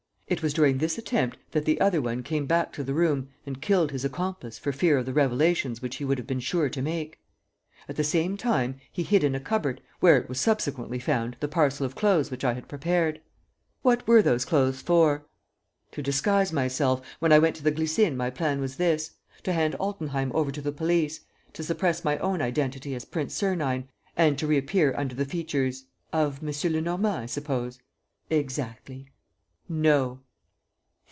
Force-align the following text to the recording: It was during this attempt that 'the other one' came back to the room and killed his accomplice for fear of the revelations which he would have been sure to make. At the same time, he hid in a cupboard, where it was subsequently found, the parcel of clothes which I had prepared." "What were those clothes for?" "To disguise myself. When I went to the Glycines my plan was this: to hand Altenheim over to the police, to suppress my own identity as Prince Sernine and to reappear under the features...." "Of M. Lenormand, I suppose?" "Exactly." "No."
It 0.31 0.41
was 0.41 0.53
during 0.53 0.77
this 0.77 0.97
attempt 0.97 1.35
that 1.51 1.65
'the 1.65 1.81
other 1.81 2.01
one' 2.01 2.23
came 2.23 2.45
back 2.45 2.71
to 2.71 2.85
the 2.85 2.93
room 2.93 3.27
and 3.45 3.61
killed 3.61 3.91
his 3.91 4.05
accomplice 4.05 4.57
for 4.57 4.71
fear 4.71 4.97
of 4.97 5.05
the 5.05 5.11
revelations 5.11 5.81
which 5.81 5.97
he 5.97 6.05
would 6.05 6.17
have 6.17 6.25
been 6.25 6.39
sure 6.39 6.69
to 6.69 6.81
make. 6.81 7.19
At 7.89 7.97
the 7.97 8.03
same 8.05 8.37
time, 8.37 8.79
he 8.89 9.03
hid 9.03 9.25
in 9.25 9.35
a 9.35 9.41
cupboard, 9.41 9.81
where 9.99 10.15
it 10.17 10.29
was 10.29 10.39
subsequently 10.39 10.99
found, 10.99 11.35
the 11.41 11.49
parcel 11.49 11.85
of 11.85 11.95
clothes 11.97 12.31
which 12.31 12.45
I 12.45 12.53
had 12.53 12.69
prepared." 12.69 13.19
"What 13.81 14.07
were 14.07 14.21
those 14.21 14.45
clothes 14.45 14.81
for?" 14.81 15.25
"To 15.91 16.01
disguise 16.01 16.53
myself. 16.53 17.05
When 17.19 17.33
I 17.33 17.39
went 17.39 17.57
to 17.57 17.63
the 17.63 17.69
Glycines 17.73 18.15
my 18.15 18.29
plan 18.29 18.61
was 18.61 18.77
this: 18.77 19.11
to 19.43 19.51
hand 19.51 19.75
Altenheim 19.81 20.31
over 20.33 20.49
to 20.53 20.61
the 20.61 20.71
police, 20.71 21.19
to 21.51 21.61
suppress 21.61 22.05
my 22.05 22.17
own 22.19 22.41
identity 22.41 22.95
as 22.95 23.03
Prince 23.03 23.33
Sernine 23.35 23.89
and 24.15 24.37
to 24.39 24.47
reappear 24.47 24.95
under 24.97 25.13
the 25.13 25.25
features...." 25.25 25.87
"Of 26.13 26.41
M. 26.41 26.53
Lenormand, 26.71 27.23
I 27.23 27.25
suppose?" 27.25 27.79
"Exactly." 28.29 29.09
"No." 29.73 30.19